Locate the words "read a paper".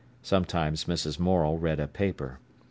1.59-2.39